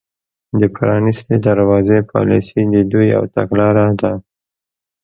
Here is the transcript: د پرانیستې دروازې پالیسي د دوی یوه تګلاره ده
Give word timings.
د 0.59 0.61
پرانیستې 0.75 1.35
دروازې 1.47 1.99
پالیسي 2.11 2.61
د 2.73 2.75
دوی 2.91 3.05
یوه 3.15 3.27
تګلاره 3.35 3.85
ده 4.01 4.11